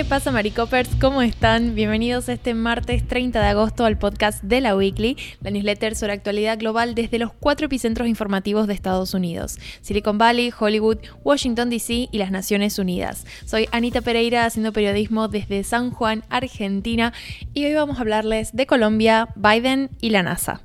¿Qué 0.00 0.06
pasa, 0.06 0.30
Maricopers? 0.30 0.88
¿Cómo 0.98 1.20
están? 1.20 1.74
Bienvenidos 1.74 2.30
este 2.30 2.54
martes 2.54 3.06
30 3.06 3.38
de 3.38 3.46
agosto 3.48 3.84
al 3.84 3.98
podcast 3.98 4.42
de 4.42 4.62
la 4.62 4.74
Weekly, 4.74 5.18
la 5.42 5.50
newsletter 5.50 5.94
sobre 5.94 6.14
actualidad 6.14 6.58
global 6.58 6.94
desde 6.94 7.18
los 7.18 7.34
cuatro 7.34 7.66
epicentros 7.66 8.08
informativos 8.08 8.66
de 8.66 8.72
Estados 8.72 9.12
Unidos: 9.12 9.58
Silicon 9.82 10.16
Valley, 10.16 10.54
Hollywood, 10.58 11.00
Washington 11.22 11.68
DC 11.68 12.08
y 12.10 12.16
las 12.16 12.30
Naciones 12.30 12.78
Unidas. 12.78 13.26
Soy 13.44 13.68
Anita 13.72 14.00
Pereira 14.00 14.46
haciendo 14.46 14.72
periodismo 14.72 15.28
desde 15.28 15.64
San 15.64 15.90
Juan, 15.90 16.24
Argentina, 16.30 17.12
y 17.52 17.66
hoy 17.66 17.74
vamos 17.74 17.98
a 17.98 18.00
hablarles 18.00 18.56
de 18.56 18.64
Colombia, 18.64 19.28
Biden 19.36 19.90
y 20.00 20.08
la 20.08 20.22
NASA. 20.22 20.62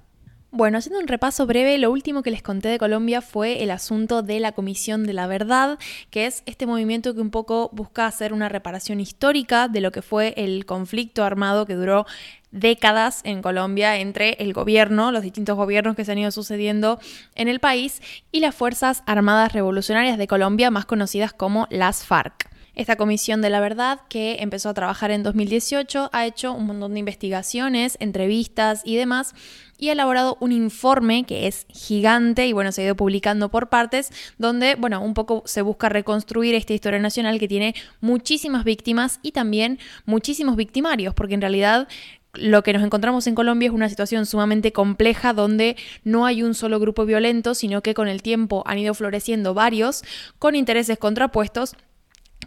Bueno, 0.56 0.78
haciendo 0.78 1.02
un 1.02 1.10
repaso 1.10 1.46
breve, 1.46 1.78
lo 1.78 1.92
último 1.92 2.24
que 2.24 2.32
les 2.32 2.42
conté 2.42 2.70
de 2.70 2.78
Colombia 2.78 3.20
fue 3.20 3.61
el 3.61 3.71
asunto 3.71 4.21
de 4.21 4.39
la 4.39 4.54
Comisión 4.54 5.06
de 5.06 5.12
la 5.12 5.28
Verdad, 5.28 5.78
que 6.12 6.28
es 6.28 6.43
este 6.46 6.66
movimiento 6.66 7.14
que 7.14 7.20
un 7.20 7.29
poco 7.29 7.70
busca 7.74 8.07
hacer 8.07 8.32
una 8.32 8.48
reparación 8.48 9.02
histórica 9.02 9.68
de 9.68 9.82
lo 9.82 9.92
que 9.92 10.02
fue 10.02 10.34
el 10.38 10.65
conflicto 10.65 11.26
armado 11.26 11.65
que 11.65 11.76
duró 11.76 12.06
décadas 12.52 13.20
en 13.26 13.42
Colombia 13.42 13.98
entre 13.98 14.38
el 14.39 14.54
gobierno, 14.54 15.12
los 15.12 15.24
distintos 15.24 15.57
gobiernos 15.57 15.98
que 15.98 16.06
se 16.06 16.14
han 16.14 16.20
ido 16.20 16.32
sucediendo 16.32 17.01
en 17.36 17.50
el 17.50 17.60
país, 17.60 18.01
y 18.32 18.40
las 18.40 18.56
Fuerzas 18.56 19.04
Armadas 19.07 19.51
Revolucionarias 19.51 20.18
de 20.18 20.28
Colombia, 20.28 20.71
más 20.71 20.86
conocidas 20.86 21.34
como 21.34 21.68
las 21.70 22.06
FARC. 22.06 22.50
Esta 22.75 22.97
comisión 22.97 23.42
de 23.42 23.50
la 23.50 23.61
verdad, 23.61 24.02
que 24.10 24.38
empezó 24.42 24.68
a 24.68 24.74
trabajar 24.74 25.10
en 25.10 25.24
2018, 25.24 26.10
ha 26.11 26.25
hecho 26.25 26.52
un 26.52 26.65
montón 26.68 26.93
de 26.93 27.00
investigaciones, 27.00 27.98
entrevistas 28.01 28.82
y 28.84 28.98
demás, 28.98 29.34
y 29.78 29.89
ha 29.89 29.93
elaborado 29.93 30.38
un 30.42 30.51
informe 30.51 31.24
que 31.24 31.48
es 31.48 31.65
gigante 31.70 32.48
y 32.48 32.53
bueno, 32.53 32.73
se 32.73 32.81
ha 32.81 32.86
ido 32.86 32.96
publicando 32.96 33.50
por 33.50 33.70
partes, 33.70 34.12
donde, 34.38 34.76
bueno, 34.76 35.02
un 35.02 35.14
poco 35.14 35.44
se 35.46 35.62
busca 35.62 35.88
reconstruir 35.88 36.53
esta 36.53 36.73
historia 36.73 37.00
nacional 37.00 37.40
que 37.40 37.48
tiene 37.48 37.76
muchísimas 38.02 38.66
víctimas 38.66 39.20
y 39.22 39.31
también 39.31 39.80
muchísimos 40.06 40.58
victimarios, 40.58 41.14
porque 41.14 41.36
en 41.36 41.42
realidad 41.42 41.88
lo 42.34 42.64
que 42.64 42.73
nos 42.73 42.84
encontramos 42.84 43.28
en 43.28 43.36
Colombia 43.36 43.68
es 43.68 43.73
una 43.73 43.88
situación 43.88 44.26
sumamente 44.26 44.73
compleja 44.73 45.31
donde 45.31 45.78
no 46.03 46.26
hay 46.26 46.44
un 46.44 46.53
solo 46.53 46.80
grupo 46.80 47.06
violento, 47.06 47.56
sino 47.56 47.81
que 47.81 47.94
con 47.94 48.09
el 48.09 48.22
tiempo 48.22 48.64
han 48.66 48.80
ido 48.80 48.94
floreciendo 48.94 49.53
varios 49.53 50.03
con 50.40 50.56
intereses 50.56 50.98
contrapuestos 50.98 51.76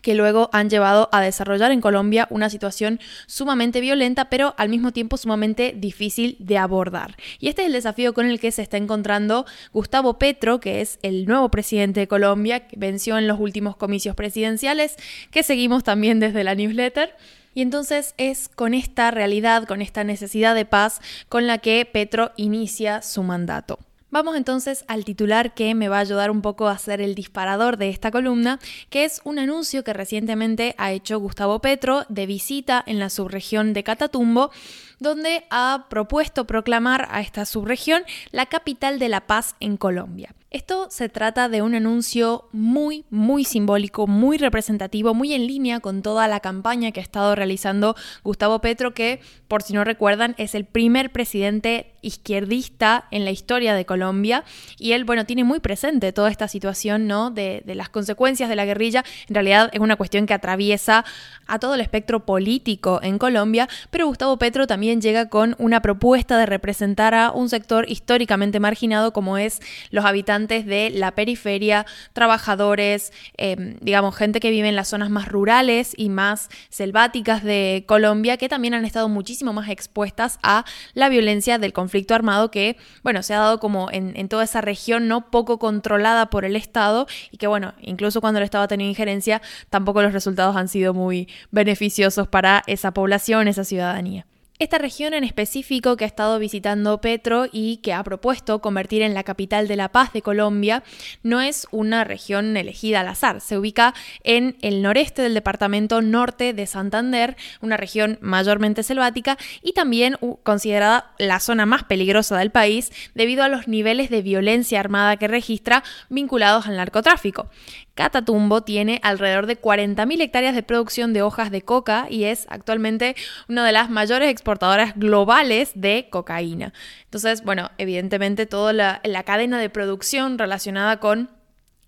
que 0.02 0.14
luego 0.14 0.50
han 0.52 0.70
llevado 0.70 1.08
a 1.12 1.20
desarrollar 1.20 1.72
en 1.72 1.80
Colombia 1.80 2.26
una 2.30 2.50
situación 2.50 3.00
sumamente 3.26 3.80
violenta, 3.80 4.30
pero 4.30 4.54
al 4.56 4.68
mismo 4.68 4.92
tiempo 4.92 5.16
sumamente 5.16 5.74
difícil 5.76 6.36
de 6.38 6.58
abordar. 6.58 7.16
Y 7.38 7.48
este 7.48 7.62
es 7.62 7.66
el 7.66 7.72
desafío 7.72 8.14
con 8.14 8.26
el 8.26 8.40
que 8.40 8.52
se 8.52 8.62
está 8.62 8.76
encontrando 8.76 9.46
Gustavo 9.72 10.18
Petro, 10.18 10.60
que 10.60 10.80
es 10.80 10.98
el 11.02 11.26
nuevo 11.26 11.50
presidente 11.50 12.00
de 12.00 12.08
Colombia, 12.08 12.66
que 12.66 12.76
venció 12.76 13.18
en 13.18 13.26
los 13.26 13.40
últimos 13.40 13.76
comicios 13.76 14.14
presidenciales, 14.14 14.96
que 15.30 15.42
seguimos 15.42 15.84
también 15.84 16.20
desde 16.20 16.44
la 16.44 16.54
newsletter. 16.54 17.14
Y 17.54 17.62
entonces 17.62 18.14
es 18.18 18.48
con 18.48 18.74
esta 18.74 19.10
realidad, 19.10 19.64
con 19.64 19.82
esta 19.82 20.04
necesidad 20.04 20.54
de 20.54 20.64
paz, 20.64 21.00
con 21.28 21.46
la 21.46 21.58
que 21.58 21.88
Petro 21.90 22.30
inicia 22.36 23.02
su 23.02 23.22
mandato. 23.22 23.78
Vamos 24.10 24.36
entonces 24.36 24.86
al 24.88 25.04
titular 25.04 25.52
que 25.52 25.74
me 25.74 25.90
va 25.90 25.98
a 25.98 26.00
ayudar 26.00 26.30
un 26.30 26.40
poco 26.40 26.66
a 26.66 26.78
ser 26.78 27.02
el 27.02 27.14
disparador 27.14 27.76
de 27.76 27.90
esta 27.90 28.10
columna, 28.10 28.58
que 28.88 29.04
es 29.04 29.20
un 29.24 29.38
anuncio 29.38 29.84
que 29.84 29.92
recientemente 29.92 30.74
ha 30.78 30.92
hecho 30.92 31.20
Gustavo 31.20 31.58
Petro 31.58 32.06
de 32.08 32.24
visita 32.24 32.82
en 32.86 32.98
la 32.98 33.10
subregión 33.10 33.74
de 33.74 33.84
Catatumbo, 33.84 34.50
donde 34.98 35.44
ha 35.50 35.88
propuesto 35.90 36.46
proclamar 36.46 37.06
a 37.10 37.20
esta 37.20 37.44
subregión 37.44 38.02
la 38.30 38.46
capital 38.46 38.98
de 38.98 39.10
la 39.10 39.26
paz 39.26 39.56
en 39.60 39.76
Colombia. 39.76 40.34
Esto 40.50 40.86
se 40.90 41.10
trata 41.10 41.50
de 41.50 41.60
un 41.60 41.74
anuncio 41.74 42.48
muy, 42.52 43.04
muy 43.10 43.44
simbólico, 43.44 44.06
muy 44.06 44.38
representativo, 44.38 45.12
muy 45.12 45.34
en 45.34 45.46
línea 45.46 45.80
con 45.80 46.00
toda 46.00 46.26
la 46.26 46.40
campaña 46.40 46.90
que 46.90 47.00
ha 47.00 47.02
estado 47.02 47.34
realizando 47.34 47.94
Gustavo 48.24 48.58
Petro, 48.62 48.94
que, 48.94 49.20
por 49.46 49.62
si 49.62 49.74
no 49.74 49.84
recuerdan, 49.84 50.34
es 50.38 50.54
el 50.54 50.64
primer 50.64 51.12
presidente 51.12 51.92
izquierdista 52.02 53.06
en 53.10 53.24
la 53.24 53.30
historia 53.30 53.74
de 53.74 53.84
Colombia. 53.84 54.44
Y 54.78 54.92
él, 54.92 55.04
bueno, 55.04 55.26
tiene 55.26 55.44
muy 55.44 55.60
presente 55.60 56.12
toda 56.12 56.30
esta 56.30 56.48
situación, 56.48 57.06
¿no? 57.06 57.30
De, 57.30 57.62
de 57.64 57.74
las 57.74 57.88
consecuencias 57.88 58.48
de 58.48 58.56
la 58.56 58.64
guerrilla. 58.64 59.04
En 59.28 59.34
realidad 59.34 59.70
es 59.72 59.80
una 59.80 59.96
cuestión 59.96 60.26
que 60.26 60.34
atraviesa 60.34 61.04
a 61.46 61.58
todo 61.58 61.74
el 61.74 61.80
espectro 61.80 62.24
político 62.24 63.00
en 63.02 63.18
Colombia, 63.18 63.68
pero 63.90 64.06
Gustavo 64.06 64.36
Petro 64.38 64.66
también 64.66 65.00
llega 65.00 65.28
con 65.28 65.56
una 65.58 65.80
propuesta 65.80 66.38
de 66.38 66.46
representar 66.46 67.14
a 67.14 67.32
un 67.32 67.48
sector 67.48 67.88
históricamente 67.88 68.60
marginado 68.60 69.12
como 69.12 69.38
es 69.38 69.60
los 69.90 70.04
habitantes 70.04 70.66
de 70.66 70.90
la 70.90 71.12
periferia, 71.12 71.86
trabajadores, 72.12 73.12
em, 73.36 73.76
digamos, 73.80 74.14
gente 74.14 74.40
que 74.40 74.50
vive 74.50 74.68
en 74.68 74.76
las 74.76 74.88
zonas 74.88 75.10
más 75.10 75.28
rurales 75.28 75.94
y 75.96 76.10
más 76.10 76.48
selváticas 76.68 77.42
de 77.42 77.84
Colombia, 77.86 78.36
que 78.36 78.48
también 78.48 78.74
han 78.74 78.84
estado 78.84 79.08
muchísimo 79.08 79.52
más 79.52 79.68
expuestas 79.68 80.38
a 80.42 80.64
la 80.94 81.08
violencia 81.08 81.58
del 81.58 81.72
conflicto 81.72 81.87
armado 82.14 82.50
que, 82.50 82.76
bueno, 83.02 83.22
se 83.22 83.34
ha 83.34 83.38
dado 83.38 83.60
como 83.60 83.90
en, 83.90 84.16
en 84.16 84.28
toda 84.28 84.44
esa 84.44 84.60
región 84.60 85.08
no 85.08 85.30
poco 85.30 85.58
controlada 85.58 86.30
por 86.30 86.44
el 86.44 86.56
Estado 86.56 87.06
y 87.30 87.38
que, 87.38 87.46
bueno, 87.46 87.74
incluso 87.80 88.20
cuando 88.20 88.38
el 88.38 88.44
Estado 88.44 88.64
ha 88.64 88.68
tenido 88.68 88.90
injerencia, 88.90 89.42
tampoco 89.70 90.02
los 90.02 90.12
resultados 90.12 90.56
han 90.56 90.68
sido 90.68 90.94
muy 90.94 91.28
beneficiosos 91.50 92.28
para 92.28 92.62
esa 92.66 92.92
población, 92.92 93.48
esa 93.48 93.64
ciudadanía. 93.64 94.26
Esta 94.60 94.78
región 94.78 95.14
en 95.14 95.22
específico 95.22 95.96
que 95.96 96.02
ha 96.02 96.08
estado 96.08 96.36
visitando 96.40 97.00
Petro 97.00 97.46
y 97.52 97.76
que 97.76 97.92
ha 97.92 98.02
propuesto 98.02 98.60
convertir 98.60 99.02
en 99.02 99.14
la 99.14 99.22
capital 99.22 99.68
de 99.68 99.76
la 99.76 99.90
paz 99.90 100.12
de 100.12 100.20
Colombia 100.20 100.82
no 101.22 101.40
es 101.40 101.68
una 101.70 102.02
región 102.02 102.56
elegida 102.56 102.98
al 103.00 103.06
azar. 103.06 103.40
Se 103.40 103.56
ubica 103.56 103.94
en 104.24 104.56
el 104.60 104.82
noreste 104.82 105.22
del 105.22 105.34
departamento 105.34 106.02
norte 106.02 106.54
de 106.54 106.66
Santander, 106.66 107.36
una 107.60 107.76
región 107.76 108.18
mayormente 108.20 108.82
selvática 108.82 109.38
y 109.62 109.74
también 109.74 110.16
considerada 110.42 111.12
la 111.20 111.38
zona 111.38 111.64
más 111.64 111.84
peligrosa 111.84 112.36
del 112.36 112.50
país 112.50 112.90
debido 113.14 113.44
a 113.44 113.48
los 113.48 113.68
niveles 113.68 114.10
de 114.10 114.22
violencia 114.22 114.80
armada 114.80 115.18
que 115.18 115.28
registra 115.28 115.84
vinculados 116.08 116.66
al 116.66 116.78
narcotráfico. 116.78 117.48
Catatumbo 117.98 118.62
tiene 118.62 119.00
alrededor 119.02 119.46
de 119.46 119.60
40.000 119.60 120.22
hectáreas 120.22 120.54
de 120.54 120.62
producción 120.62 121.12
de 121.12 121.22
hojas 121.22 121.50
de 121.50 121.62
coca 121.62 122.06
y 122.08 122.24
es 122.24 122.46
actualmente 122.48 123.16
una 123.48 123.66
de 123.66 123.72
las 123.72 123.90
mayores 123.90 124.30
exportadoras 124.30 124.92
globales 124.94 125.72
de 125.74 126.06
cocaína. 126.08 126.72
Entonces, 127.06 127.42
bueno, 127.42 127.72
evidentemente 127.76 128.46
toda 128.46 128.72
la, 128.72 129.22
cadena 129.24 129.58
de 129.58 129.68
producción 129.68 130.38
relacionada 130.38 131.00
con 131.00 131.28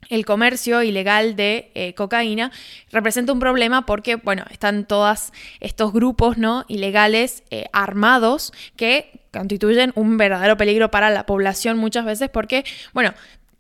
el 0.09 0.27
comercio 0.27 0.83
ilegal 0.83 1.37
de 1.37 1.71
eh, 1.77 1.95
cocaína 1.95 2.51
representa 2.91 3.33
un 3.33 3.39
problema 3.39 3.87
porque, 3.87 4.17
bueno, 4.17 4.45
están 4.51 4.87
todos 4.87 5.33
estos 5.61 5.93
grupos 5.93 6.39
¿no? 6.39 6.65
ilegales 6.67 7.45
eh, 7.53 7.67
armados 7.73 8.53
que 8.75 9.21
constituyen 9.33 9.93
un 9.95 10.17
verdadero 10.17 10.57
peligro 10.57 10.91
para 10.91 11.09
la 11.11 11.25
población 11.25 11.79
muchas 11.79 12.05
veces 12.05 12.31
porque, 12.31 12.65
bueno, 12.93 13.15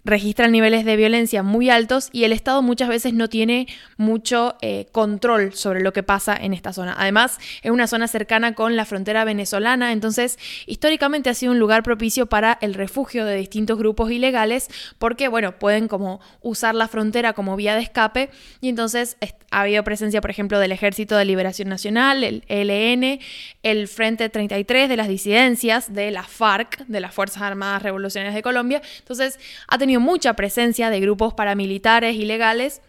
registran 0.05 0.53
niveles 0.53 0.85
de 0.85 0.97
violencia 0.97 1.43
muy 1.43 1.71
altos 1.71 2.09
y 2.13 2.25
el 2.25 2.33
Estado 2.33 2.63
muchas 2.63 2.89
veces 2.89 3.13
no 3.13 3.29
tiene 3.29 3.67
mucho 3.97 4.57
eh, 4.63 4.87
control 4.93 5.53
sobre 5.55 5.81
lo 5.81 5.93
que 5.93 6.03
pasa 6.03 6.37
en 6.37 6.55
esta 6.55 6.73
zona. 6.73 6.95
Además, 6.99 7.39
es 7.63 7.71
una 7.71 7.87
zona 7.87 8.09
cercana 8.09 8.55
con 8.55 8.77
la 8.77 8.85
frontera 8.85 9.25
venezolana, 9.25 9.93
entonces 9.93 10.39
históricamente 10.67 11.31
ha 11.31 11.35
sido 11.35 11.53
un 11.53 11.59
lugar 11.59 11.83
propicio 11.83 12.27
para 12.27 12.59
el 12.61 12.75
refugio 12.75 13.25
de 13.25 13.37
distintos 13.37 13.79
grupos 13.79 14.11
ilegales 14.11 14.69
porque, 14.99 15.29
bueno, 15.29 15.59
pueden 15.59 15.89
como 15.89 16.21
usar 16.41 16.75
la 16.75 16.89
frontera 16.89 17.33
como 17.33 17.57
vía 17.57 17.75
de 17.75 17.83
escape 17.83 18.31
y 18.61 18.69
entonces 18.69 19.17
ha 19.51 19.63
habido 19.63 19.83
presencia, 19.85 20.21
por 20.21 20.31
ejemplo, 20.31 20.59
del 20.59 20.73
Ejército 20.73 21.17
de 21.17 21.25
Liberación 21.25 21.69
Nacional, 21.69 22.23
el 22.25 22.45
ELN, 22.49 23.21
el 23.63 23.89
Frente 23.89 24.29
33 24.29 24.89
de 24.89 24.97
las 24.97 25.09
disidencias 25.09 25.93
de 25.93 26.11
la 26.11 26.23
FARC, 26.23 26.87
de 26.87 27.01
las 27.01 27.13
Fuerzas 27.13 27.43
Armadas 27.43 27.83
Revolucionarias 27.83 28.35
de 28.35 28.43
Colombia. 28.43 28.81
Entonces, 29.01 29.39
ha 29.67 29.77
tenido 29.79 30.00
mucha 30.01 30.35
presencia 30.35 30.91
de 30.91 31.01
grupos 31.01 31.35
paramilitares 31.35 32.17
ilegales 32.17 32.83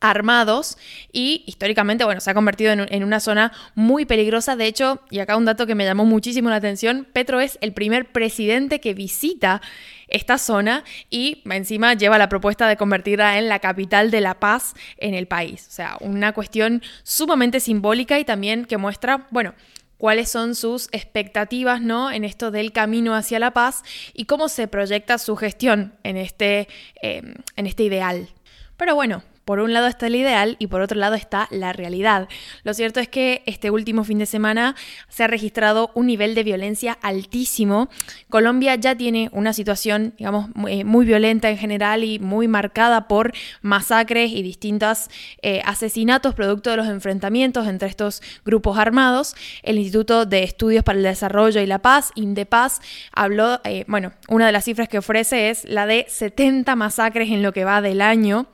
armados 0.00 0.76
y 1.12 1.42
históricamente, 1.46 2.04
bueno, 2.04 2.20
se 2.20 2.30
ha 2.30 2.34
convertido 2.34 2.72
en, 2.72 3.04
una 3.04 3.20
zona 3.20 3.52
muy 3.74 4.04
peligrosa. 4.04 4.56
De 4.56 4.66
hecho, 4.66 5.00
y 5.10 5.18
acá 5.18 5.36
un 5.36 5.44
dato 5.44 5.66
que 5.66 5.74
me 5.74 5.84
llamó 5.84 6.04
muchísimo 6.04 6.50
la 6.50 6.56
atención, 6.56 7.06
Petro 7.12 7.40
es 7.40 7.58
el 7.60 7.72
primer 7.72 8.12
presidente 8.12 8.80
que 8.80 8.94
visita 8.94 9.62
esta 10.08 10.38
zona 10.38 10.84
y 11.10 11.42
encima 11.50 11.94
lleva 11.94 12.18
la 12.18 12.28
propuesta 12.28 12.68
de 12.68 12.76
convertirla 12.76 13.38
en 13.38 13.48
la 13.48 13.58
capital 13.58 14.10
de 14.10 14.20
la 14.20 14.38
paz 14.38 14.74
en 14.98 15.14
el 15.14 15.26
país. 15.26 15.66
O 15.68 15.72
sea, 15.72 15.96
una 16.00 16.32
cuestión 16.32 16.82
sumamente 17.02 17.60
simbólica 17.60 18.18
y 18.18 18.24
también 18.24 18.66
que 18.66 18.76
muestra, 18.76 19.26
bueno, 19.30 19.54
cuáles 19.98 20.30
son 20.30 20.54
sus 20.54 20.88
expectativas 20.92 21.80
¿no? 21.80 22.10
en 22.10 22.24
esto 22.24 22.50
del 22.50 22.72
camino 22.72 23.14
hacia 23.14 23.38
la 23.38 23.52
paz 23.52 23.82
y 24.14 24.26
cómo 24.26 24.48
se 24.48 24.68
proyecta 24.68 25.18
su 25.18 25.36
gestión 25.36 25.94
en 26.02 26.16
este, 26.16 26.68
em, 27.02 27.34
en 27.56 27.66
este 27.66 27.84
ideal. 27.84 28.28
Pero 28.76 28.94
bueno, 28.94 29.22
por 29.46 29.60
un 29.60 29.72
lado 29.72 29.86
está 29.86 30.08
el 30.08 30.16
ideal 30.16 30.56
y 30.58 30.66
por 30.66 30.80
otro 30.80 30.98
lado 30.98 31.14
está 31.14 31.46
la 31.52 31.72
realidad. 31.72 32.28
Lo 32.64 32.74
cierto 32.74 32.98
es 32.98 33.08
que 33.08 33.44
este 33.46 33.70
último 33.70 34.02
fin 34.02 34.18
de 34.18 34.26
semana 34.26 34.74
se 35.08 35.22
ha 35.22 35.28
registrado 35.28 35.92
un 35.94 36.06
nivel 36.06 36.34
de 36.34 36.42
violencia 36.42 36.98
altísimo. 37.00 37.88
Colombia 38.28 38.74
ya 38.74 38.96
tiene 38.96 39.30
una 39.32 39.52
situación, 39.52 40.14
digamos, 40.18 40.48
muy, 40.56 40.80
eh, 40.80 41.06
violenta 41.06 41.48
en 41.48 41.58
general 41.58 42.02
y 42.02 42.18
muy 42.18 42.48
marcada 42.48 43.06
por 43.06 43.32
masacres 43.62 44.32
y 44.32 44.42
distintos 44.42 45.10
eh, 45.42 45.62
asesinatos 45.64 46.34
producto 46.34 46.70
de 46.70 46.78
los 46.78 46.88
enfrentamientos 46.88 47.68
entre 47.68 47.88
estos 47.88 48.22
grupos 48.44 48.78
armados. 48.78 49.36
El 49.62 49.78
Instituto 49.78 50.26
de 50.26 50.42
Estudios 50.42 50.82
para 50.82 50.98
el 50.98 51.04
Desarrollo 51.04 51.60
y 51.60 51.66
la 51.66 51.78
Paz, 51.78 52.10
INDEPAZ, 52.16 52.80
habló, 53.12 53.60
eh, 53.62 53.84
bueno, 53.86 54.12
una 54.28 54.46
de 54.46 54.52
las 54.52 54.64
cifras 54.64 54.88
que 54.88 54.98
ofrece 54.98 55.50
es 55.50 55.64
la 55.66 55.86
de 55.86 56.04
70 56.08 56.74
masacres 56.74 57.30
en 57.30 57.44
lo 57.44 57.52
que 57.52 57.64
va 57.64 57.80
del 57.80 58.00
año 58.00 58.48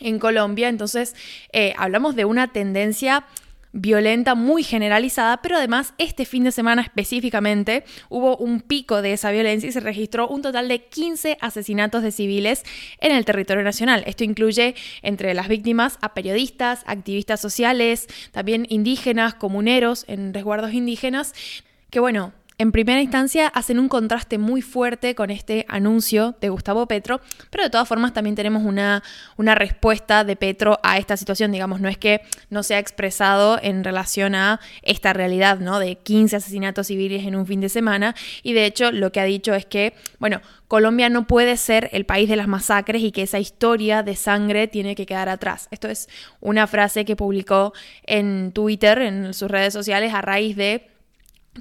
en 0.00 0.18
Colombia. 0.18 0.68
Entonces, 0.68 1.14
eh, 1.52 1.74
hablamos 1.76 2.16
de 2.16 2.24
una 2.24 2.52
tendencia 2.52 3.24
violenta 3.74 4.36
muy 4.36 4.62
generalizada, 4.62 5.42
pero 5.42 5.56
además 5.56 5.94
este 5.98 6.24
fin 6.24 6.44
de 6.44 6.52
semana 6.52 6.80
específicamente 6.80 7.84
hubo 8.08 8.36
un 8.36 8.60
pico 8.60 9.02
de 9.02 9.12
esa 9.12 9.32
violencia 9.32 9.68
y 9.68 9.72
se 9.72 9.80
registró 9.80 10.28
un 10.28 10.42
total 10.42 10.68
de 10.68 10.84
15 10.84 11.38
asesinatos 11.40 12.04
de 12.04 12.12
civiles 12.12 12.62
en 13.00 13.10
el 13.10 13.24
territorio 13.24 13.64
nacional. 13.64 14.04
Esto 14.06 14.22
incluye 14.22 14.76
entre 15.02 15.34
las 15.34 15.48
víctimas 15.48 15.98
a 16.02 16.14
periodistas, 16.14 16.84
activistas 16.86 17.40
sociales, 17.40 18.06
también 18.30 18.64
indígenas, 18.70 19.34
comuneros 19.34 20.04
en 20.06 20.32
resguardos 20.32 20.72
indígenas, 20.72 21.34
que 21.90 21.98
bueno, 21.98 22.32
en 22.56 22.70
primera 22.70 23.00
instancia 23.00 23.48
hacen 23.48 23.80
un 23.80 23.88
contraste 23.88 24.38
muy 24.38 24.62
fuerte 24.62 25.16
con 25.16 25.30
este 25.30 25.66
anuncio 25.68 26.36
de 26.40 26.50
Gustavo 26.50 26.86
Petro, 26.86 27.20
pero 27.50 27.64
de 27.64 27.70
todas 27.70 27.88
formas 27.88 28.12
también 28.12 28.36
tenemos 28.36 28.62
una, 28.62 29.02
una, 29.36 29.56
respuesta 29.56 30.22
de 30.22 30.36
Petro 30.36 30.78
a 30.82 30.98
esta 30.98 31.16
situación, 31.16 31.50
digamos, 31.50 31.80
no 31.80 31.88
es 31.88 31.98
que 31.98 32.20
no 32.50 32.62
se 32.62 32.76
ha 32.76 32.78
expresado 32.78 33.58
en 33.60 33.82
relación 33.82 34.36
a 34.36 34.60
esta 34.82 35.12
realidad, 35.12 35.58
¿no? 35.58 35.80
De 35.80 35.96
15 35.96 36.36
asesinatos 36.36 36.86
civiles 36.86 37.26
en 37.26 37.34
un 37.34 37.46
fin 37.46 37.60
de 37.60 37.68
semana, 37.68 38.14
y 38.42 38.52
de 38.52 38.66
hecho 38.66 38.92
lo 38.92 39.10
que 39.10 39.20
ha 39.20 39.24
dicho 39.24 39.52
es 39.54 39.66
que, 39.66 39.94
bueno, 40.20 40.40
Colombia 40.68 41.08
no 41.08 41.26
puede 41.26 41.56
ser 41.56 41.88
el 41.92 42.06
país 42.06 42.28
de 42.28 42.36
las 42.36 42.48
masacres 42.48 43.02
y 43.02 43.10
que 43.10 43.22
esa 43.22 43.38
historia 43.38 44.02
de 44.02 44.14
sangre 44.14 44.68
tiene 44.68 44.94
que 44.94 45.06
quedar 45.06 45.28
atrás. 45.28 45.68
Esto 45.70 45.88
es 45.88 46.08
una 46.40 46.66
frase 46.66 47.04
que 47.04 47.16
publicó 47.16 47.72
en 48.04 48.52
Twitter, 48.52 48.98
en 48.98 49.34
sus 49.34 49.50
redes 49.50 49.72
sociales, 49.72 50.14
a 50.14 50.22
raíz 50.22 50.56
de 50.56 50.93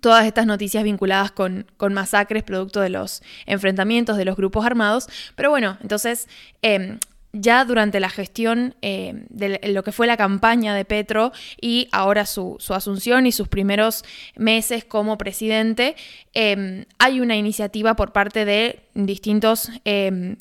todas 0.01 0.25
estas 0.25 0.45
noticias 0.45 0.83
vinculadas 0.83 1.31
con, 1.31 1.65
masacres 1.91 2.43
producto 2.43 2.81
de 2.81 2.89
los 2.89 3.21
enfrentamientos 3.45 4.17
de 4.17 4.25
los 4.25 4.35
grupos 4.35 4.65
armados. 4.65 5.07
Pero 5.35 5.49
bueno, 5.49 5.77
entonces 5.81 6.27
em, 6.61 6.97
ya 7.33 7.65
durante 7.65 7.99
la 7.99 8.09
gestión 8.09 8.75
em, 8.81 9.25
de 9.29 9.59
lo 9.69 9.83
que 9.83 9.91
fue 9.91 10.07
la 10.07 10.17
campaña 10.17 10.75
de 10.75 10.85
Petro 10.85 11.31
y 11.59 11.87
ahora 11.91 12.25
su, 12.25 12.57
asunción 12.69 13.25
y 13.25 13.31
sus 13.31 13.47
primeros 13.47 14.03
meses 14.35 14.85
como 14.85 15.17
presidente, 15.17 15.95
em, 16.33 16.85
hay 16.99 17.19
una 17.19 17.35
iniciativa 17.35 17.95
por 17.95 18.13
parte 18.13 18.45
de 18.45 18.79
distintos 18.93 19.69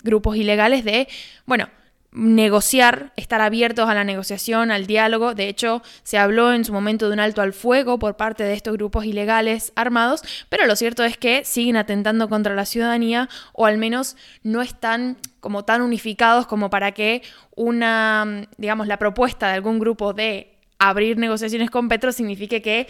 grupos 0.02 0.36
ilegales 0.36 0.84
de, 0.84 1.08
bueno, 1.46 1.68
negociar, 2.12 3.12
estar 3.16 3.40
abiertos 3.40 3.88
a 3.88 3.94
la 3.94 4.04
negociación, 4.04 4.70
al 4.70 4.86
diálogo. 4.86 5.34
De 5.34 5.48
hecho, 5.48 5.82
se 6.02 6.18
habló 6.18 6.52
en 6.52 6.64
su 6.64 6.72
momento 6.72 7.08
de 7.08 7.14
un 7.14 7.20
alto 7.20 7.40
al 7.40 7.54
fuego 7.54 7.98
por 7.98 8.16
parte 8.16 8.44
de 8.44 8.52
estos 8.52 8.74
grupos 8.74 9.06
ilegales 9.06 9.72
armados, 9.76 10.22
pero 10.48 10.66
lo 10.66 10.76
cierto 10.76 11.04
es 11.04 11.16
que 11.16 11.44
siguen 11.44 11.76
atentando 11.76 12.28
contra 12.28 12.54
la 12.54 12.66
ciudadanía 12.66 13.28
o 13.54 13.66
al 13.66 13.78
menos 13.78 14.16
no 14.42 14.60
están 14.60 15.16
como 15.40 15.64
tan 15.64 15.80
unificados 15.80 16.46
como 16.46 16.70
para 16.70 16.92
que 16.92 17.22
una, 17.56 18.46
digamos, 18.58 18.86
la 18.86 18.98
propuesta 18.98 19.48
de 19.48 19.54
algún 19.54 19.78
grupo 19.78 20.12
de 20.12 20.54
abrir 20.78 21.16
negociaciones 21.16 21.70
con 21.70 21.88
Petro 21.88 22.12
signifique 22.12 22.60
que 22.60 22.88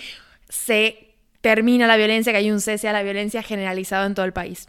se 0.49 1.15
termina 1.41 1.87
la 1.87 1.97
violencia, 1.97 2.33
que 2.33 2.39
hay 2.39 2.51
un 2.51 2.61
cese 2.61 2.89
a 2.89 2.93
la 2.93 3.03
violencia 3.03 3.43
generalizado 3.43 4.07
en 4.07 4.15
todo 4.15 4.27
el 4.27 4.33
país. 4.33 4.69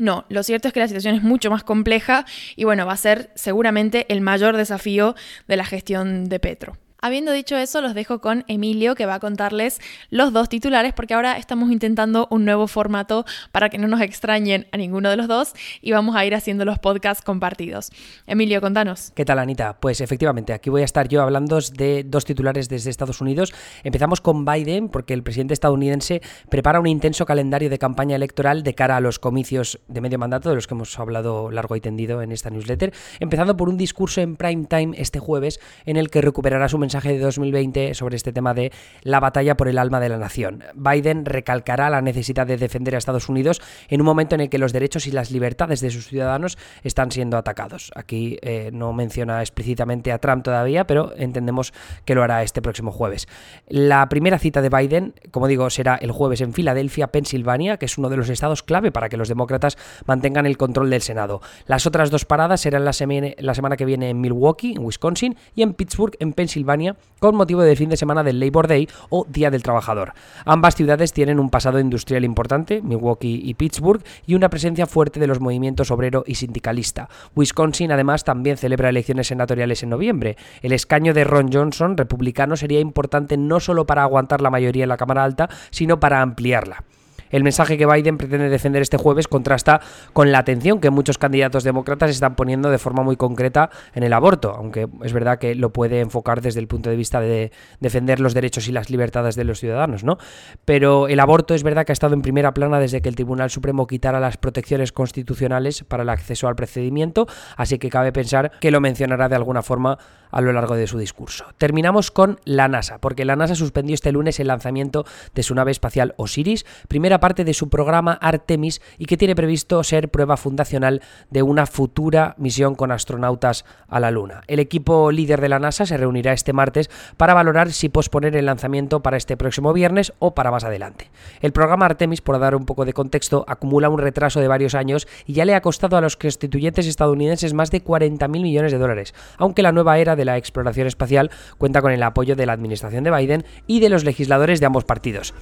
No, 0.00 0.24
lo 0.30 0.42
cierto 0.42 0.66
es 0.66 0.72
que 0.72 0.80
la 0.80 0.88
situación 0.88 1.14
es 1.14 1.22
mucho 1.22 1.50
más 1.50 1.62
compleja 1.62 2.24
y 2.56 2.64
bueno, 2.64 2.86
va 2.86 2.94
a 2.94 2.96
ser 2.96 3.30
seguramente 3.34 4.06
el 4.08 4.22
mayor 4.22 4.56
desafío 4.56 5.14
de 5.46 5.58
la 5.58 5.66
gestión 5.66 6.30
de 6.30 6.40
Petro. 6.40 6.78
Habiendo 7.02 7.32
dicho 7.32 7.56
eso, 7.56 7.80
los 7.80 7.94
dejo 7.94 8.20
con 8.20 8.44
Emilio 8.46 8.94
que 8.94 9.06
va 9.06 9.14
a 9.14 9.20
contarles 9.20 9.80
los 10.10 10.34
dos 10.34 10.50
titulares 10.50 10.92
porque 10.92 11.14
ahora 11.14 11.38
estamos 11.38 11.70
intentando 11.70 12.28
un 12.30 12.44
nuevo 12.44 12.66
formato 12.66 13.24
para 13.52 13.70
que 13.70 13.78
no 13.78 13.88
nos 13.88 14.02
extrañen 14.02 14.66
a 14.70 14.76
ninguno 14.76 15.08
de 15.08 15.16
los 15.16 15.26
dos 15.26 15.54
y 15.80 15.92
vamos 15.92 16.14
a 16.14 16.26
ir 16.26 16.34
haciendo 16.34 16.66
los 16.66 16.78
podcasts 16.78 17.24
compartidos. 17.24 17.90
Emilio, 18.26 18.60
contanos. 18.60 19.12
¿Qué 19.14 19.24
tal, 19.24 19.38
Anita? 19.38 19.78
Pues 19.80 20.02
efectivamente, 20.02 20.52
aquí 20.52 20.68
voy 20.68 20.82
a 20.82 20.84
estar 20.84 21.08
yo 21.08 21.22
hablando 21.22 21.58
de 21.72 22.04
dos 22.04 22.26
titulares 22.26 22.68
desde 22.68 22.90
Estados 22.90 23.22
Unidos. 23.22 23.54
Empezamos 23.82 24.20
con 24.20 24.44
Biden 24.44 24.90
porque 24.90 25.14
el 25.14 25.22
presidente 25.22 25.54
estadounidense 25.54 26.20
prepara 26.50 26.80
un 26.80 26.86
intenso 26.86 27.24
calendario 27.24 27.70
de 27.70 27.78
campaña 27.78 28.16
electoral 28.16 28.62
de 28.62 28.74
cara 28.74 28.98
a 28.98 29.00
los 29.00 29.18
comicios 29.18 29.80
de 29.88 30.02
medio 30.02 30.18
mandato 30.18 30.50
de 30.50 30.56
los 30.56 30.66
que 30.66 30.74
hemos 30.74 30.98
hablado 30.98 31.50
largo 31.50 31.76
y 31.76 31.80
tendido 31.80 32.20
en 32.20 32.30
esta 32.30 32.50
newsletter, 32.50 32.92
empezando 33.20 33.56
por 33.56 33.70
un 33.70 33.78
discurso 33.78 34.20
en 34.20 34.36
prime 34.36 34.66
time 34.66 34.92
este 34.98 35.18
jueves 35.18 35.60
en 35.86 35.96
el 35.96 36.10
que 36.10 36.20
recuperará 36.20 36.68
su 36.68 36.76
mensaje 36.76 36.89
mensaje 36.90 37.12
de 37.12 37.20
2020 37.20 37.94
sobre 37.94 38.16
este 38.16 38.32
tema 38.32 38.52
de 38.52 38.72
la 39.02 39.20
batalla 39.20 39.56
por 39.56 39.68
el 39.68 39.78
alma 39.78 40.00
de 40.00 40.08
la 40.08 40.18
nación. 40.18 40.64
Biden 40.74 41.24
recalcará 41.24 41.88
la 41.88 42.02
necesidad 42.02 42.48
de 42.48 42.56
defender 42.56 42.96
a 42.96 42.98
Estados 42.98 43.28
Unidos 43.28 43.62
en 43.88 44.00
un 44.00 44.06
momento 44.06 44.34
en 44.34 44.40
el 44.40 44.48
que 44.48 44.58
los 44.58 44.72
derechos 44.72 45.06
y 45.06 45.12
las 45.12 45.30
libertades 45.30 45.80
de 45.80 45.90
sus 45.90 46.08
ciudadanos 46.08 46.58
están 46.82 47.12
siendo 47.12 47.36
atacados. 47.36 47.92
Aquí 47.94 48.38
eh, 48.42 48.70
no 48.72 48.92
menciona 48.92 49.40
explícitamente 49.40 50.10
a 50.10 50.18
Trump 50.18 50.42
todavía, 50.42 50.84
pero 50.84 51.12
entendemos 51.16 51.72
que 52.04 52.16
lo 52.16 52.24
hará 52.24 52.42
este 52.42 52.60
próximo 52.60 52.90
jueves. 52.90 53.28
La 53.68 54.08
primera 54.08 54.40
cita 54.40 54.60
de 54.60 54.68
Biden, 54.68 55.14
como 55.30 55.46
digo, 55.46 55.70
será 55.70 55.94
el 55.94 56.10
jueves 56.10 56.40
en 56.40 56.52
Filadelfia, 56.52 57.12
Pensilvania, 57.12 57.76
que 57.76 57.86
es 57.86 57.98
uno 57.98 58.08
de 58.08 58.16
los 58.16 58.28
estados 58.30 58.64
clave 58.64 58.90
para 58.90 59.08
que 59.08 59.16
los 59.16 59.28
demócratas 59.28 59.78
mantengan 60.06 60.44
el 60.44 60.56
control 60.56 60.90
del 60.90 61.02
Senado. 61.02 61.40
Las 61.66 61.86
otras 61.86 62.10
dos 62.10 62.24
paradas 62.24 62.62
serán 62.62 62.84
la, 62.84 62.90
la 63.38 63.54
semana 63.54 63.76
que 63.76 63.84
viene 63.84 64.10
en 64.10 64.20
Milwaukee, 64.20 64.72
en 64.72 64.84
Wisconsin, 64.84 65.36
y 65.54 65.62
en 65.62 65.74
Pittsburgh, 65.74 66.16
en 66.18 66.32
Pensilvania 66.32 66.79
con 67.18 67.36
motivo 67.36 67.62
del 67.62 67.76
fin 67.76 67.90
de 67.90 67.96
semana 67.96 68.22
del 68.22 68.40
Labor 68.40 68.66
Day 68.66 68.88
o 69.10 69.26
Día 69.28 69.50
del 69.50 69.62
Trabajador. 69.62 70.14
Ambas 70.44 70.74
ciudades 70.74 71.12
tienen 71.12 71.38
un 71.38 71.50
pasado 71.50 71.78
industrial 71.78 72.24
importante, 72.24 72.80
Milwaukee 72.82 73.40
y 73.44 73.54
Pittsburgh, 73.54 74.02
y 74.26 74.34
una 74.34 74.48
presencia 74.48 74.86
fuerte 74.86 75.20
de 75.20 75.26
los 75.26 75.40
movimientos 75.40 75.90
obrero 75.90 76.24
y 76.26 76.36
sindicalista. 76.36 77.08
Wisconsin 77.36 77.92
además 77.92 78.24
también 78.24 78.56
celebra 78.56 78.88
elecciones 78.88 79.26
senatoriales 79.26 79.82
en 79.82 79.90
noviembre. 79.90 80.36
El 80.62 80.72
escaño 80.72 81.14
de 81.14 81.24
Ron 81.24 81.52
Johnson, 81.52 81.96
republicano, 81.96 82.56
sería 82.56 82.80
importante 82.80 83.36
no 83.36 83.60
solo 83.60 83.86
para 83.86 84.02
aguantar 84.02 84.40
la 84.40 84.50
mayoría 84.50 84.84
en 84.84 84.88
la 84.88 84.96
Cámara 84.96 85.24
Alta, 85.24 85.48
sino 85.70 86.00
para 86.00 86.22
ampliarla. 86.22 86.84
El 87.30 87.44
mensaje 87.44 87.78
que 87.78 87.86
Biden 87.86 88.18
pretende 88.18 88.48
defender 88.48 88.82
este 88.82 88.96
jueves 88.96 89.28
contrasta 89.28 89.80
con 90.12 90.32
la 90.32 90.38
atención 90.38 90.80
que 90.80 90.90
muchos 90.90 91.18
candidatos 91.18 91.64
demócratas 91.64 92.10
están 92.10 92.36
poniendo 92.36 92.70
de 92.70 92.78
forma 92.78 93.02
muy 93.02 93.16
concreta 93.16 93.70
en 93.94 94.02
el 94.02 94.12
aborto, 94.12 94.54
aunque 94.54 94.88
es 95.02 95.12
verdad 95.12 95.38
que 95.38 95.54
lo 95.54 95.70
puede 95.70 96.00
enfocar 96.00 96.40
desde 96.40 96.60
el 96.60 96.66
punto 96.66 96.90
de 96.90 96.96
vista 96.96 97.20
de 97.20 97.52
defender 97.80 98.20
los 98.20 98.34
derechos 98.34 98.68
y 98.68 98.72
las 98.72 98.90
libertades 98.90 99.36
de 99.36 99.44
los 99.44 99.60
ciudadanos, 99.60 100.04
¿no? 100.04 100.18
Pero 100.64 101.08
el 101.08 101.20
aborto 101.20 101.54
es 101.54 101.62
verdad 101.62 101.86
que 101.86 101.92
ha 101.92 101.94
estado 101.94 102.14
en 102.14 102.22
primera 102.22 102.52
plana 102.52 102.80
desde 102.80 103.00
que 103.00 103.08
el 103.08 103.14
Tribunal 103.14 103.50
Supremo 103.50 103.86
quitara 103.86 104.20
las 104.20 104.36
protecciones 104.36 104.92
constitucionales 104.92 105.84
para 105.84 106.02
el 106.02 106.08
acceso 106.08 106.48
al 106.48 106.56
procedimiento, 106.56 107.26
así 107.56 107.78
que 107.78 107.88
cabe 107.90 108.12
pensar 108.12 108.52
que 108.60 108.70
lo 108.70 108.80
mencionará 108.80 109.28
de 109.28 109.36
alguna 109.36 109.62
forma 109.62 109.98
a 110.30 110.40
lo 110.40 110.52
largo 110.52 110.76
de 110.76 110.86
su 110.86 110.98
discurso. 110.98 111.46
Terminamos 111.58 112.10
con 112.10 112.40
la 112.44 112.68
NASA, 112.68 112.98
porque 112.98 113.24
la 113.24 113.36
NASA 113.36 113.54
suspendió 113.54 113.94
este 113.94 114.12
lunes 114.12 114.40
el 114.40 114.48
lanzamiento 114.48 115.04
de 115.34 115.42
su 115.42 115.54
nave 115.54 115.70
espacial 115.70 116.14
Osiris, 116.16 116.66
primera 116.88 117.20
parte 117.20 117.44
de 117.44 117.54
su 117.54 117.68
programa 117.68 118.12
Artemis 118.20 118.80
y 118.98 119.06
que 119.06 119.16
tiene 119.16 119.34
previsto 119.34 119.82
ser 119.84 120.10
prueba 120.10 120.36
fundacional 120.36 121.02
de 121.30 121.42
una 121.42 121.66
futura 121.66 122.34
misión 122.38 122.74
con 122.74 122.92
astronautas 122.92 123.64
a 123.88 124.00
la 124.00 124.10
Luna. 124.10 124.42
El 124.46 124.60
equipo 124.60 125.10
líder 125.10 125.40
de 125.40 125.48
la 125.48 125.58
NASA 125.58 125.86
se 125.86 125.96
reunirá 125.96 126.32
este 126.32 126.52
martes 126.52 126.90
para 127.16 127.34
valorar 127.34 127.72
si 127.72 127.88
posponer 127.88 128.36
el 128.36 128.46
lanzamiento 128.46 129.02
para 129.02 129.16
este 129.16 129.36
próximo 129.36 129.72
viernes 129.72 130.12
o 130.18 130.34
para 130.34 130.50
más 130.50 130.64
adelante. 130.64 131.10
El 131.40 131.52
programa 131.52 131.86
Artemis, 131.86 132.20
por 132.20 132.38
dar 132.38 132.54
un 132.54 132.66
poco 132.66 132.84
de 132.84 132.92
contexto, 132.92 133.44
acumula 133.48 133.88
un 133.88 133.98
retraso 133.98 134.40
de 134.40 134.48
varios 134.48 134.74
años 134.74 135.06
y 135.26 135.34
ya 135.34 135.44
le 135.44 135.54
ha 135.54 135.62
costado 135.62 135.96
a 135.96 136.00
los 136.00 136.16
constituyentes 136.16 136.86
estadounidenses 136.86 137.54
más 137.54 137.70
de 137.70 137.82
40.000 137.84 138.28
millones 138.28 138.72
de 138.72 138.78
dólares, 138.78 139.14
aunque 139.38 139.62
la 139.62 139.72
nueva 139.72 139.98
era 139.98 140.16
de 140.16 140.19
la 140.24 140.36
exploración 140.36 140.86
espacial 140.86 141.30
cuenta 141.58 141.82
con 141.82 141.92
el 141.92 142.02
apoyo 142.02 142.36
de 142.36 142.46
la 142.46 142.52
administración 142.52 143.04
de 143.04 143.10
Biden 143.10 143.44
y 143.66 143.80
de 143.80 143.88
los 143.88 144.04
legisladores 144.04 144.60
de 144.60 144.66
ambos 144.66 144.84
partidos. 144.84 145.34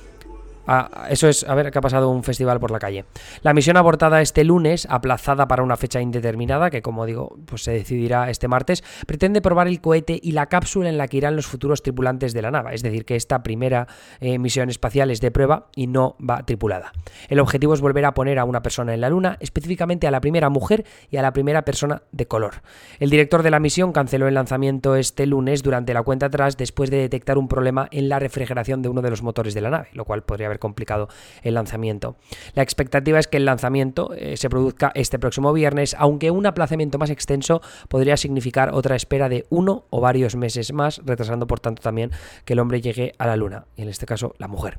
Ah, 0.70 1.06
eso 1.08 1.28
es, 1.28 1.44
a 1.48 1.54
ver, 1.54 1.70
que 1.70 1.78
ha 1.78 1.80
pasado 1.80 2.10
un 2.10 2.22
festival 2.22 2.60
por 2.60 2.70
la 2.70 2.78
calle. 2.78 3.06
La 3.40 3.54
misión 3.54 3.78
abortada 3.78 4.20
este 4.20 4.44
lunes, 4.44 4.86
aplazada 4.90 5.48
para 5.48 5.62
una 5.62 5.78
fecha 5.78 6.02
indeterminada, 6.02 6.68
que 6.68 6.82
como 6.82 7.06
digo, 7.06 7.38
pues 7.46 7.62
se 7.62 7.72
decidirá 7.72 8.28
este 8.28 8.48
martes, 8.48 8.84
pretende 9.06 9.40
probar 9.40 9.66
el 9.66 9.80
cohete 9.80 10.20
y 10.22 10.32
la 10.32 10.44
cápsula 10.46 10.90
en 10.90 10.98
la 10.98 11.08
que 11.08 11.16
irán 11.16 11.36
los 11.36 11.46
futuros 11.46 11.82
tripulantes 11.82 12.34
de 12.34 12.42
la 12.42 12.50
nave. 12.50 12.74
Es 12.74 12.82
decir, 12.82 13.06
que 13.06 13.16
esta 13.16 13.42
primera 13.42 13.88
eh, 14.20 14.38
misión 14.38 14.68
espacial 14.68 15.10
es 15.10 15.22
de 15.22 15.30
prueba 15.30 15.68
y 15.74 15.86
no 15.86 16.16
va 16.18 16.44
tripulada. 16.44 16.92
El 17.28 17.40
objetivo 17.40 17.72
es 17.72 17.80
volver 17.80 18.04
a 18.04 18.12
poner 18.12 18.38
a 18.38 18.44
una 18.44 18.60
persona 18.60 18.92
en 18.92 19.00
la 19.00 19.08
Luna, 19.08 19.38
específicamente 19.40 20.06
a 20.06 20.10
la 20.10 20.20
primera 20.20 20.50
mujer 20.50 20.84
y 21.10 21.16
a 21.16 21.22
la 21.22 21.32
primera 21.32 21.62
persona 21.62 22.02
de 22.12 22.26
color. 22.26 22.56
El 23.00 23.08
director 23.08 23.42
de 23.42 23.50
la 23.50 23.58
misión 23.58 23.92
canceló 23.92 24.28
el 24.28 24.34
lanzamiento 24.34 24.96
este 24.96 25.24
lunes 25.24 25.62
durante 25.62 25.94
la 25.94 26.02
cuenta 26.02 26.26
atrás 26.26 26.58
después 26.58 26.90
de 26.90 26.98
detectar 26.98 27.38
un 27.38 27.48
problema 27.48 27.88
en 27.90 28.10
la 28.10 28.18
refrigeración 28.18 28.82
de 28.82 28.90
uno 28.90 29.00
de 29.00 29.08
los 29.08 29.22
motores 29.22 29.54
de 29.54 29.62
la 29.62 29.70
nave, 29.70 29.88
lo 29.94 30.04
cual 30.04 30.24
podría 30.24 30.46
haber 30.48 30.57
complicado 30.58 31.08
el 31.42 31.54
lanzamiento. 31.54 32.16
La 32.54 32.62
expectativa 32.62 33.18
es 33.18 33.26
que 33.26 33.36
el 33.38 33.44
lanzamiento 33.44 34.12
eh, 34.14 34.36
se 34.36 34.48
produzca 34.50 34.92
este 34.94 35.18
próximo 35.18 35.52
viernes, 35.52 35.96
aunque 35.98 36.30
un 36.30 36.46
aplazamiento 36.46 36.98
más 36.98 37.10
extenso 37.10 37.60
podría 37.88 38.16
significar 38.16 38.70
otra 38.72 38.96
espera 38.96 39.28
de 39.28 39.46
uno 39.50 39.84
o 39.90 40.00
varios 40.00 40.36
meses 40.36 40.72
más, 40.72 41.00
retrasando 41.04 41.46
por 41.46 41.60
tanto 41.60 41.82
también 41.82 42.10
que 42.44 42.52
el 42.54 42.58
hombre 42.58 42.80
llegue 42.80 43.12
a 43.18 43.26
la 43.26 43.36
luna, 43.36 43.66
y 43.76 43.82
en 43.82 43.88
este 43.88 44.06
caso 44.06 44.34
la 44.38 44.48
mujer. 44.48 44.78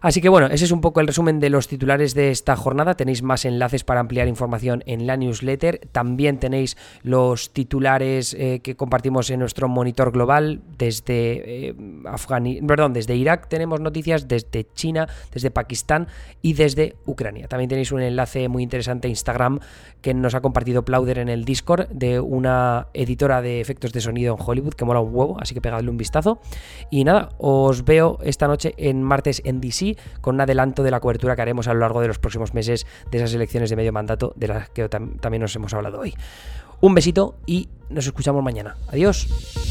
Así 0.00 0.20
que 0.20 0.28
bueno, 0.30 0.46
ese 0.46 0.64
es 0.64 0.70
un 0.70 0.80
poco 0.80 1.00
el 1.00 1.06
resumen 1.06 1.40
de 1.40 1.50
los 1.50 1.68
titulares 1.68 2.14
de 2.14 2.30
esta 2.30 2.56
jornada. 2.56 2.94
Tenéis 2.94 3.22
más 3.22 3.44
enlaces 3.44 3.84
para 3.84 4.00
ampliar 4.00 4.28
información 4.28 4.82
en 4.86 5.06
la 5.06 5.16
newsletter. 5.16 5.80
También 5.92 6.38
tenéis 6.38 6.76
los 7.02 7.50
titulares 7.52 8.34
eh, 8.34 8.60
que 8.62 8.76
compartimos 8.76 9.28
en 9.30 9.40
nuestro 9.40 9.68
monitor 9.68 10.12
global 10.12 10.62
desde 10.78 11.68
eh, 11.68 11.74
perdón, 12.66 12.92
desde 12.92 13.14
Irak 13.14 13.48
tenemos 13.48 13.80
noticias, 13.80 14.28
desde 14.28 14.66
China, 14.74 15.08
desde 15.32 15.50
Pakistán 15.50 16.08
y 16.42 16.54
desde 16.54 16.96
Ucrania. 17.06 17.48
También 17.48 17.68
tenéis 17.68 17.92
un 17.92 18.00
enlace 18.00 18.48
muy 18.48 18.62
interesante 18.62 19.08
a 19.08 19.10
Instagram 19.10 19.60
que 20.00 20.14
nos 20.14 20.34
ha 20.34 20.40
compartido 20.40 20.84
Plauder 20.84 21.18
en 21.18 21.28
el 21.28 21.44
Discord 21.44 21.88
de 21.88 22.20
una 22.20 22.88
editora 22.94 23.42
de 23.42 23.60
efectos 23.60 23.92
de 23.92 24.00
sonido 24.00 24.34
en 24.34 24.42
Hollywood 24.44 24.74
que 24.74 24.84
mola 24.84 25.00
un 25.00 25.14
huevo, 25.14 25.36
así 25.40 25.54
que 25.54 25.60
pegadle 25.60 25.90
un 25.90 25.96
vistazo. 25.96 26.40
Y 26.90 27.04
nada, 27.04 27.30
os 27.38 27.84
veo 27.84 28.18
esta 28.22 28.48
noche 28.48 28.74
en 28.78 29.02
martes 29.02 29.42
en 29.44 29.60
DC 29.60 29.89
con 30.20 30.36
un 30.36 30.40
adelanto 30.42 30.82
de 30.82 30.90
la 30.90 31.00
cobertura 31.00 31.36
que 31.36 31.42
haremos 31.42 31.68
a 31.68 31.74
lo 31.74 31.80
largo 31.80 32.00
de 32.00 32.08
los 32.08 32.18
próximos 32.18 32.54
meses 32.54 32.86
de 33.10 33.18
esas 33.18 33.34
elecciones 33.34 33.70
de 33.70 33.76
medio 33.76 33.92
mandato 33.92 34.32
de 34.36 34.48
las 34.48 34.70
que 34.70 34.88
también 34.88 35.40
nos 35.40 35.54
hemos 35.56 35.74
hablado 35.74 36.00
hoy. 36.00 36.14
Un 36.80 36.94
besito 36.94 37.36
y 37.46 37.68
nos 37.90 38.06
escuchamos 38.06 38.42
mañana. 38.42 38.76
Adiós. 38.88 39.69